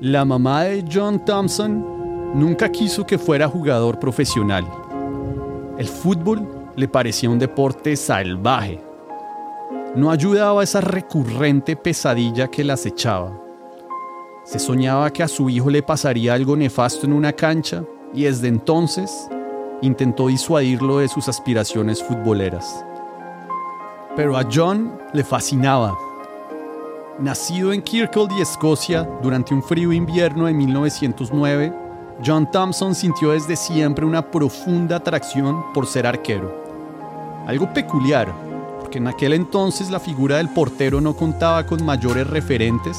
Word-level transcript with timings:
La 0.00 0.24
mamá 0.24 0.62
de 0.64 0.82
John 0.90 1.22
Thompson 1.26 2.32
nunca 2.34 2.72
quiso 2.72 3.06
que 3.06 3.18
fuera 3.18 3.46
jugador 3.46 3.98
profesional. 3.98 4.66
El 5.76 5.86
fútbol 5.86 6.48
le 6.74 6.88
parecía 6.88 7.28
un 7.28 7.38
deporte 7.38 7.94
salvaje. 7.96 8.80
No 9.94 10.10
ayudaba 10.10 10.62
a 10.62 10.64
esa 10.64 10.80
recurrente 10.80 11.76
pesadilla 11.76 12.48
que 12.48 12.64
la 12.64 12.74
acechaba. 12.74 13.38
Se 14.44 14.58
soñaba 14.58 15.12
que 15.12 15.22
a 15.22 15.28
su 15.28 15.50
hijo 15.50 15.68
le 15.68 15.82
pasaría 15.82 16.32
algo 16.32 16.56
nefasto 16.56 17.04
en 17.04 17.12
una 17.12 17.34
cancha 17.34 17.84
y 18.14 18.22
desde 18.22 18.48
entonces 18.48 19.28
intentó 19.82 20.28
disuadirlo 20.28 21.00
de 21.00 21.08
sus 21.08 21.28
aspiraciones 21.28 22.02
futboleras. 22.02 22.86
Pero 24.16 24.38
a 24.38 24.48
John 24.50 24.98
le 25.12 25.24
fascinaba. 25.24 25.94
Nacido 27.20 27.74
en 27.74 27.82
Kirkcaldy, 27.82 28.40
Escocia, 28.40 29.06
durante 29.22 29.52
un 29.52 29.62
frío 29.62 29.92
invierno 29.92 30.46
de 30.46 30.54
1909, 30.54 31.70
John 32.24 32.50
Thompson 32.50 32.94
sintió 32.94 33.32
desde 33.32 33.56
siempre 33.56 34.06
una 34.06 34.30
profunda 34.30 34.96
atracción 34.96 35.70
por 35.74 35.86
ser 35.86 36.06
arquero. 36.06 36.64
Algo 37.46 37.70
peculiar, 37.74 38.32
porque 38.80 38.96
en 38.96 39.06
aquel 39.06 39.34
entonces 39.34 39.90
la 39.90 40.00
figura 40.00 40.38
del 40.38 40.48
portero 40.48 41.02
no 41.02 41.14
contaba 41.14 41.66
con 41.66 41.84
mayores 41.84 42.26
referentes 42.26 42.96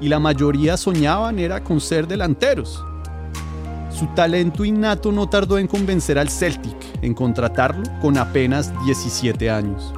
y 0.00 0.08
la 0.08 0.20
mayoría 0.20 0.76
soñaban 0.76 1.40
era 1.40 1.64
con 1.64 1.80
ser 1.80 2.06
delanteros. 2.06 2.84
Su 3.90 4.06
talento 4.14 4.64
innato 4.64 5.10
no 5.10 5.28
tardó 5.28 5.58
en 5.58 5.66
convencer 5.66 6.20
al 6.20 6.28
Celtic 6.28 6.76
en 7.02 7.14
contratarlo 7.14 7.82
con 8.00 8.16
apenas 8.16 8.72
17 8.84 9.50
años. 9.50 9.92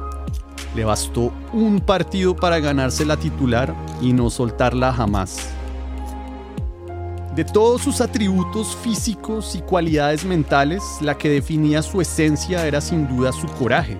Le 0.75 0.85
bastó 0.85 1.33
un 1.51 1.79
partido 1.79 2.35
para 2.35 2.59
ganarse 2.59 3.05
la 3.05 3.17
titular 3.17 3.75
y 4.01 4.13
no 4.13 4.29
soltarla 4.29 4.93
jamás. 4.93 5.49
De 7.35 7.45
todos 7.45 7.81
sus 7.81 8.01
atributos 8.01 8.75
físicos 8.75 9.55
y 9.55 9.61
cualidades 9.61 10.25
mentales, 10.25 10.83
la 11.01 11.17
que 11.17 11.29
definía 11.29 11.81
su 11.81 12.01
esencia 12.01 12.67
era 12.67 12.81
sin 12.81 13.07
duda 13.07 13.31
su 13.31 13.47
coraje. 13.47 13.97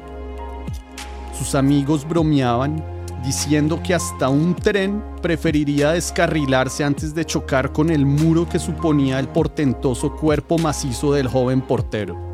Sus 1.37 1.55
amigos 1.55 2.07
bromeaban 2.07 2.83
diciendo 3.23 3.81
que 3.83 3.93
hasta 3.93 4.29
un 4.29 4.55
tren 4.55 5.03
preferiría 5.21 5.91
descarrilarse 5.91 6.83
antes 6.83 7.13
de 7.13 7.25
chocar 7.25 7.71
con 7.71 7.89
el 7.89 8.05
muro 8.05 8.47
que 8.47 8.59
suponía 8.59 9.19
el 9.19 9.27
portentoso 9.27 10.15
cuerpo 10.15 10.57
macizo 10.57 11.13
del 11.13 11.27
joven 11.27 11.61
portero. 11.61 12.28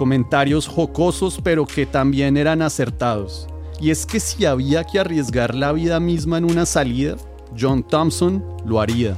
Comentarios 0.00 0.66
jocosos 0.66 1.42
pero 1.44 1.66
que 1.66 1.84
también 1.84 2.38
eran 2.38 2.62
acertados. 2.62 3.46
Y 3.82 3.90
es 3.90 4.06
que 4.06 4.18
si 4.18 4.46
había 4.46 4.82
que 4.82 4.98
arriesgar 4.98 5.54
la 5.54 5.72
vida 5.72 6.00
misma 6.00 6.38
en 6.38 6.46
una 6.46 6.64
salida, 6.64 7.16
John 7.60 7.82
Thompson 7.82 8.42
lo 8.64 8.80
haría. 8.80 9.14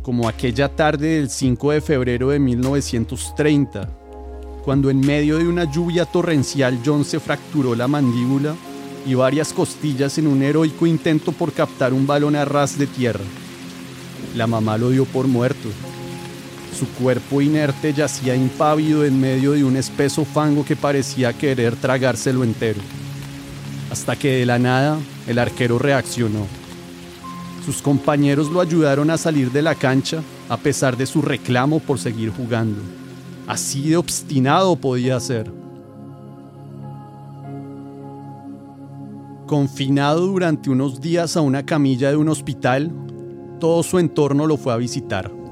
Como 0.00 0.28
aquella 0.28 0.68
tarde 0.76 1.16
del 1.16 1.28
5 1.28 1.72
de 1.72 1.80
febrero 1.80 2.28
de 2.28 2.38
1930, 2.38 3.90
cuando 4.64 4.90
en 4.90 5.00
medio 5.00 5.38
de 5.38 5.48
una 5.48 5.68
lluvia 5.68 6.04
torrencial 6.04 6.78
John 6.86 7.04
se 7.04 7.18
fracturó 7.18 7.74
la 7.74 7.88
mandíbula 7.88 8.54
y 9.04 9.14
varias 9.14 9.52
costillas 9.52 10.18
en 10.18 10.28
un 10.28 10.40
heroico 10.40 10.86
intento 10.86 11.32
por 11.32 11.52
captar 11.52 11.92
un 11.92 12.06
balón 12.06 12.36
a 12.36 12.44
ras 12.44 12.78
de 12.78 12.86
tierra. 12.86 13.24
La 14.36 14.46
mamá 14.46 14.78
lo 14.78 14.90
dio 14.90 15.04
por 15.04 15.26
muerto. 15.26 15.68
Su 16.78 16.88
cuerpo 16.88 17.40
inerte 17.40 17.92
yacía 17.92 18.34
impávido 18.34 19.04
en 19.04 19.20
medio 19.20 19.52
de 19.52 19.62
un 19.62 19.76
espeso 19.76 20.24
fango 20.24 20.64
que 20.64 20.74
parecía 20.74 21.32
querer 21.32 21.76
tragárselo 21.76 22.42
entero. 22.42 22.80
Hasta 23.92 24.16
que 24.16 24.38
de 24.38 24.46
la 24.46 24.58
nada 24.58 24.98
el 25.28 25.38
arquero 25.38 25.78
reaccionó. 25.78 26.46
Sus 27.64 27.80
compañeros 27.80 28.50
lo 28.50 28.60
ayudaron 28.60 29.08
a 29.10 29.16
salir 29.16 29.52
de 29.52 29.62
la 29.62 29.76
cancha 29.76 30.20
a 30.48 30.56
pesar 30.56 30.96
de 30.96 31.06
su 31.06 31.22
reclamo 31.22 31.78
por 31.78 32.00
seguir 32.00 32.30
jugando. 32.30 32.80
Así 33.46 33.90
de 33.90 33.96
obstinado 33.96 34.74
podía 34.74 35.20
ser. 35.20 35.52
Confinado 39.46 40.26
durante 40.26 40.70
unos 40.70 41.00
días 41.00 41.36
a 41.36 41.40
una 41.40 41.64
camilla 41.64 42.10
de 42.10 42.16
un 42.16 42.28
hospital, 42.28 42.90
todo 43.60 43.82
su 43.84 44.00
entorno 44.00 44.46
lo 44.46 44.56
fue 44.56 44.72
a 44.72 44.76
visitar. 44.76 45.43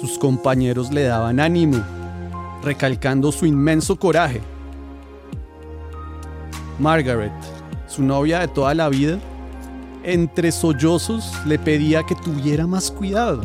Sus 0.00 0.18
compañeros 0.18 0.92
le 0.92 1.04
daban 1.04 1.40
ánimo, 1.40 1.82
recalcando 2.62 3.30
su 3.32 3.46
inmenso 3.46 3.96
coraje. 3.96 4.40
Margaret, 6.78 7.32
su 7.86 8.02
novia 8.02 8.40
de 8.40 8.48
toda 8.48 8.74
la 8.74 8.88
vida, 8.88 9.18
entre 10.02 10.52
sollozos 10.52 11.32
le 11.46 11.58
pedía 11.58 12.02
que 12.02 12.14
tuviera 12.14 12.66
más 12.66 12.90
cuidado. 12.90 13.42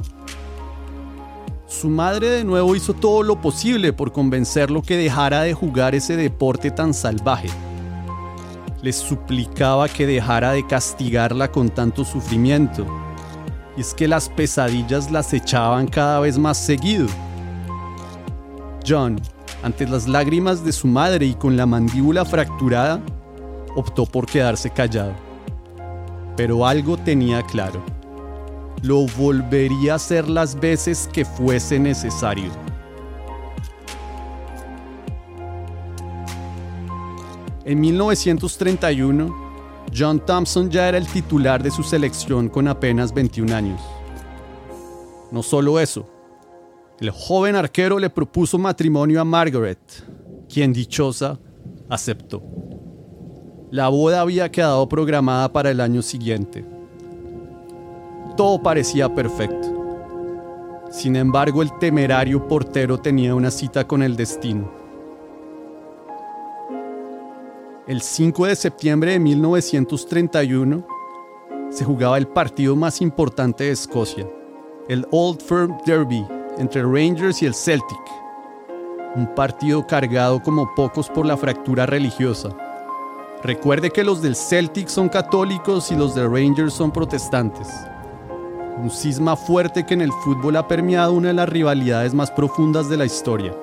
Su 1.68 1.88
madre 1.88 2.30
de 2.30 2.44
nuevo 2.44 2.76
hizo 2.76 2.94
todo 2.94 3.22
lo 3.22 3.40
posible 3.40 3.94
por 3.94 4.12
convencerlo 4.12 4.82
que 4.82 4.98
dejara 4.98 5.44
de 5.44 5.54
jugar 5.54 5.94
ese 5.94 6.18
deporte 6.18 6.72
tan 6.72 6.94
salvaje. 6.94 7.50
Les 8.82 8.96
suplicaba 8.96 9.88
que 9.88 10.08
dejara 10.08 10.52
de 10.54 10.66
castigarla 10.66 11.52
con 11.52 11.70
tanto 11.70 12.04
sufrimiento. 12.04 12.88
Y 13.80 13.82
es 13.82 13.94
que 13.94 14.10
las 14.10 14.28
pesadillas 14.28 15.10
las 15.10 15.32
echaban 15.34 15.88
cada 15.88 16.20
vez 16.20 16.38
más 16.38 16.58
seguido. 16.58 17.08
John, 18.86 19.22
ante 19.64 19.88
las 19.88 20.06
lágrimas 20.06 20.66
de 20.66 20.74
su 20.74 20.86
madre 20.86 21.26
y 21.28 21.34
con 21.34 21.56
la 21.56 21.66
mandíbula 21.66 22.26
fracturada, 22.26 23.02
optó 23.78 24.06
por 24.06 24.26
quedarse 24.26 24.70
callado. 24.70 25.14
Pero 26.36 26.68
algo 26.68 26.98
tenía 26.98 27.42
claro 27.44 27.82
lo 28.82 29.06
volvería 29.18 29.94
a 29.94 29.96
hacer 29.96 30.28
las 30.28 30.60
veces 30.60 31.10
que 31.12 31.24
fuese 31.24 31.80
necesario. 31.80 32.52
En 37.64 37.80
1931, 37.80 39.49
John 39.96 40.26
Thompson 40.26 40.70
ya 40.70 40.88
era 40.88 40.98
el 40.98 41.08
titular 41.08 41.62
de 41.62 41.72
su 41.72 41.84
selección 41.84 42.50
con 42.50 42.68
apenas 42.68 43.14
21 43.14 43.56
años. 43.56 43.82
No 45.32 45.44
solo 45.44 45.80
eso, 45.80 46.10
el 47.00 47.12
joven 47.12 47.56
arquero 47.56 48.00
le 48.00 48.10
propuso 48.10 48.58
matrimonio 48.58 49.22
a 49.22 49.24
Margaret, 49.24 49.80
quien 50.52 50.74
dichosa 50.74 51.40
aceptó. 51.90 52.42
La 53.72 53.88
boda 53.90 54.22
había 54.22 54.52
quedado 54.52 54.90
programada 54.90 55.52
para 55.52 55.70
el 55.70 55.80
año 55.80 56.02
siguiente 56.02 56.66
todo 58.40 58.64
parecía 58.64 59.14
perfecto. 59.14 59.68
Sin 60.92 61.18
embargo, 61.18 61.62
el 61.62 61.78
temerario 61.78 62.48
portero 62.48 62.98
tenía 62.98 63.36
una 63.36 63.52
cita 63.52 63.86
con 63.86 64.02
el 64.02 64.16
destino. 64.16 64.79
El 67.90 68.04
5 68.04 68.46
de 68.46 68.56
septiembre 68.56 69.14
de 69.14 69.20
1931 69.20 70.86
se 71.72 71.84
jugaba 71.84 72.20
el 72.20 72.28
partido 72.28 72.76
más 72.76 73.02
importante 73.02 73.64
de 73.64 73.72
Escocia, 73.72 74.30
el 74.88 75.08
Old 75.10 75.42
Firm 75.42 75.76
Derby 75.88 76.24
entre 76.60 76.84
Rangers 76.84 77.42
y 77.42 77.48
el 77.48 77.56
Celtic. 77.56 77.98
Un 79.16 79.34
partido 79.34 79.88
cargado 79.88 80.40
como 80.40 80.72
pocos 80.76 81.10
por 81.10 81.26
la 81.26 81.36
fractura 81.36 81.88
religiosa. 81.88 82.56
Recuerde 83.44 83.90
que 83.90 84.04
los 84.04 84.22
del 84.22 84.36
Celtic 84.36 84.88
son 84.88 85.10
católicos 85.10 85.92
y 85.92 85.96
los 85.96 86.14
de 86.14 86.28
Rangers 86.28 86.76
son 86.76 86.92
protestantes 86.92 87.68
un 88.78 88.90
cisma 88.90 89.36
fuerte 89.36 89.86
que 89.86 89.94
en 89.94 90.02
el 90.02 90.12
fútbol 90.12 90.56
ha 90.56 90.68
permeado 90.68 91.12
una 91.12 91.30
de 91.30 91.34
las 91.34 91.50
rivalidades 91.50 92.14
más 92.14 92.32
profundas 92.32 92.88
de 92.88 92.96
la 92.96 93.06
historia. 93.06 93.54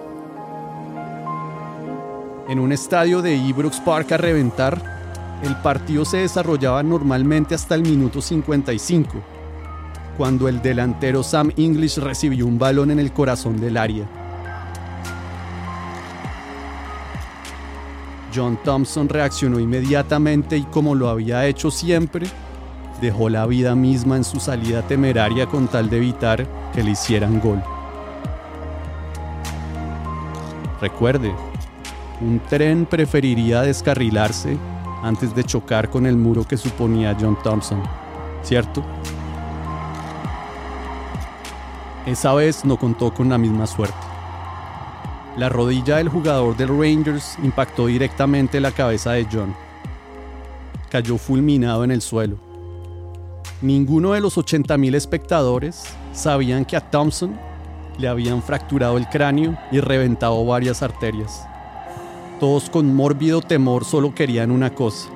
En 2.48 2.60
un 2.60 2.70
estadio 2.70 3.22
de 3.22 3.34
Ibrox 3.34 3.80
Park 3.80 4.12
a 4.12 4.18
reventar, 4.18 5.40
el 5.42 5.56
partido 5.56 6.04
se 6.04 6.18
desarrollaba 6.18 6.80
normalmente 6.84 7.56
hasta 7.56 7.74
el 7.74 7.82
minuto 7.82 8.22
55, 8.22 9.20
cuando 10.16 10.46
el 10.46 10.62
delantero 10.62 11.24
Sam 11.24 11.50
English 11.56 11.98
recibió 11.98 12.46
un 12.46 12.56
balón 12.56 12.92
en 12.92 13.00
el 13.00 13.12
corazón 13.12 13.60
del 13.60 13.76
área. 13.76 14.06
John 18.32 18.60
Thompson 18.62 19.08
reaccionó 19.08 19.58
inmediatamente 19.58 20.56
y 20.56 20.62
como 20.62 20.94
lo 20.94 21.08
había 21.08 21.46
hecho 21.46 21.72
siempre, 21.72 22.28
dejó 23.00 23.28
la 23.28 23.44
vida 23.46 23.74
misma 23.74 24.16
en 24.16 24.24
su 24.24 24.38
salida 24.38 24.82
temeraria 24.86 25.46
con 25.46 25.66
tal 25.66 25.90
de 25.90 25.96
evitar 25.96 26.46
que 26.72 26.84
le 26.84 26.92
hicieran 26.92 27.40
gol. 27.40 27.60
Recuerde, 30.80 31.34
un 32.20 32.40
tren 32.48 32.86
preferiría 32.86 33.62
descarrilarse 33.62 34.56
antes 35.02 35.34
de 35.34 35.44
chocar 35.44 35.90
con 35.90 36.06
el 36.06 36.16
muro 36.16 36.44
que 36.44 36.56
suponía 36.56 37.16
John 37.18 37.36
Thompson, 37.42 37.82
¿cierto? 38.42 38.82
Esa 42.06 42.34
vez 42.34 42.64
no 42.64 42.76
contó 42.76 43.12
con 43.12 43.28
la 43.28 43.38
misma 43.38 43.66
suerte. 43.66 43.96
La 45.36 45.48
rodilla 45.48 45.96
del 45.96 46.08
jugador 46.08 46.56
del 46.56 46.68
Rangers 46.68 47.36
impactó 47.42 47.86
directamente 47.86 48.60
la 48.60 48.70
cabeza 48.72 49.12
de 49.12 49.26
John. 49.30 49.54
Cayó 50.90 51.18
fulminado 51.18 51.84
en 51.84 51.90
el 51.90 52.00
suelo 52.00 52.46
Ninguno 53.62 54.12
de 54.12 54.20
los 54.20 54.36
80.000 54.36 54.94
espectadores 54.94 55.84
sabían 56.12 56.66
que 56.66 56.76
a 56.76 56.90
Thompson 56.90 57.38
le 57.98 58.06
habían 58.06 58.42
fracturado 58.42 58.98
el 58.98 59.08
cráneo 59.08 59.56
y 59.72 59.80
reventado 59.80 60.44
varias 60.44 60.82
arterias. 60.82 61.48
Todos 62.40 62.68
con 62.68 62.94
mórbido 62.94 63.40
temor 63.40 63.86
solo 63.86 64.14
querían 64.14 64.50
una 64.50 64.74
cosa, 64.74 65.08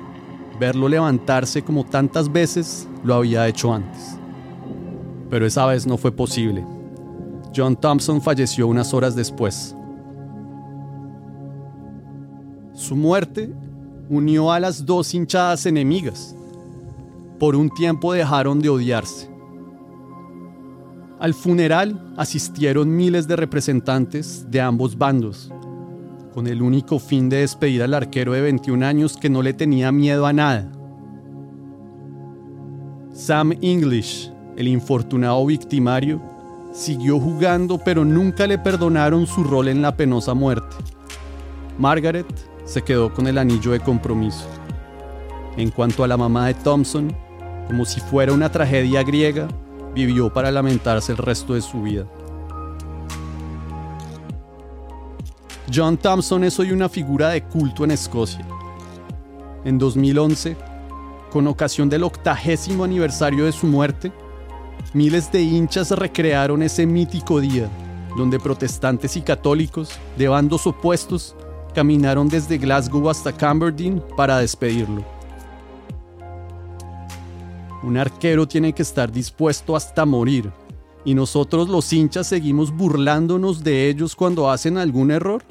verlo 0.59 0.89
levantarse 0.89 1.61
como 1.61 1.85
tantas 1.85 2.31
veces 2.31 2.87
lo 3.03 3.13
había 3.13 3.47
hecho 3.47 3.71
antes. 3.71 4.17
Pero 5.29 5.45
esa 5.45 5.67
vez 5.67 5.85
no 5.85 5.97
fue 5.97 6.11
posible. 6.11 6.65
John 7.55 7.75
Thompson 7.75 8.21
falleció 8.21 8.67
unas 8.67 8.91
horas 8.93 9.15
después. 9.15 9.75
Su 12.73 12.95
muerte 12.95 13.53
unió 14.09 14.51
a 14.51 14.59
las 14.59 14.83
dos 14.83 15.13
hinchadas 15.13 15.67
enemigas. 15.67 16.35
Por 17.37 17.55
un 17.55 17.69
tiempo 17.69 18.13
dejaron 18.13 18.59
de 18.59 18.69
odiarse. 18.69 19.29
Al 21.19 21.35
funeral 21.35 22.13
asistieron 22.17 22.95
miles 22.95 23.27
de 23.27 23.35
representantes 23.35 24.49
de 24.49 24.59
ambos 24.59 24.97
bandos, 24.97 25.51
con 26.33 26.47
el 26.47 26.61
único 26.61 26.99
fin 26.99 27.29
de 27.29 27.37
despedir 27.37 27.83
al 27.83 27.93
arquero 27.93 28.33
de 28.33 28.41
21 28.41 28.85
años 28.85 29.17
que 29.17 29.29
no 29.29 29.41
le 29.41 29.53
tenía 29.53 29.91
miedo 29.91 30.25
a 30.25 30.33
nada. 30.33 30.71
Sam 33.13 33.53
English, 33.61 34.31
el 34.57 34.67
infortunado 34.67 35.45
victimario, 35.45 36.21
siguió 36.71 37.19
jugando 37.19 37.77
pero 37.77 38.05
nunca 38.05 38.47
le 38.47 38.57
perdonaron 38.57 39.27
su 39.27 39.43
rol 39.43 39.67
en 39.67 39.81
la 39.81 39.95
penosa 39.95 40.33
muerte. 40.33 40.75
Margaret 41.77 42.27
se 42.65 42.81
quedó 42.81 43.13
con 43.13 43.27
el 43.27 43.37
anillo 43.37 43.71
de 43.71 43.79
compromiso. 43.79 44.47
En 45.57 45.69
cuanto 45.69 46.03
a 46.03 46.07
la 46.07 46.15
mamá 46.15 46.47
de 46.47 46.53
Thompson, 46.53 47.13
como 47.67 47.85
si 47.85 47.99
fuera 47.99 48.33
una 48.33 48.51
tragedia 48.51 49.03
griega, 49.03 49.47
vivió 49.93 50.31
para 50.31 50.51
lamentarse 50.51 51.11
el 51.11 51.17
resto 51.17 51.53
de 51.53 51.61
su 51.61 51.81
vida. 51.81 52.05
John 55.73 55.97
Thompson 55.97 56.43
es 56.43 56.59
hoy 56.59 56.71
una 56.71 56.89
figura 56.89 57.29
de 57.29 57.43
culto 57.43 57.83
en 57.83 57.91
Escocia. 57.91 58.45
En 59.63 59.77
2011, 59.77 60.57
con 61.31 61.47
ocasión 61.47 61.87
del 61.89 62.03
octagésimo 62.03 62.83
aniversario 62.83 63.45
de 63.45 63.51
su 63.51 63.67
muerte, 63.67 64.11
miles 64.93 65.31
de 65.31 65.41
hinchas 65.41 65.91
recrearon 65.91 66.63
ese 66.63 66.85
mítico 66.85 67.39
día, 67.39 67.69
donde 68.17 68.39
protestantes 68.39 69.15
y 69.15 69.21
católicos, 69.21 69.97
de 70.17 70.27
bandos 70.27 70.67
opuestos, 70.67 71.35
caminaron 71.73 72.27
desde 72.27 72.57
Glasgow 72.57 73.09
hasta 73.09 73.31
Camberden 73.31 74.03
para 74.17 74.39
despedirlo. 74.39 75.05
Un 77.83 77.97
arquero 77.97 78.47
tiene 78.47 78.73
que 78.73 78.81
estar 78.81 79.11
dispuesto 79.11 79.75
hasta 79.75 80.05
morir, 80.05 80.51
y 81.03 81.13
nosotros 81.13 81.69
los 81.69 81.91
hinchas 81.91 82.27
seguimos 82.27 82.71
burlándonos 82.71 83.63
de 83.63 83.89
ellos 83.89 84.15
cuando 84.15 84.49
hacen 84.49 84.77
algún 84.77 85.11
error. 85.11 85.43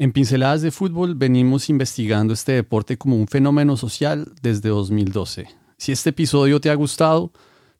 En 0.00 0.12
Pinceladas 0.12 0.62
de 0.62 0.70
Fútbol 0.70 1.16
venimos 1.16 1.68
investigando 1.68 2.32
este 2.32 2.52
deporte 2.52 2.96
como 2.96 3.16
un 3.16 3.26
fenómeno 3.26 3.76
social 3.76 4.32
desde 4.42 4.68
2012. 4.68 5.48
Si 5.76 5.90
este 5.90 6.10
episodio 6.10 6.60
te 6.60 6.70
ha 6.70 6.74
gustado, 6.76 7.32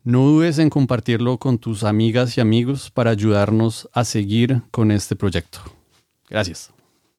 no 0.03 0.25
dudes 0.25 0.59
en 0.59 0.71
compartirlo 0.71 1.39
con 1.39 1.59
tus 1.59 1.85
amigas 1.85 2.37
y 2.37 2.41
amigos 2.41 2.91
para 2.91 3.11
ayudarnos 3.11 3.89
a 3.93 4.05
seguir 4.05 4.63
con 4.73 4.91
este 4.91 5.15
proyecto. 5.15 5.61
Gracias. 6.29 6.73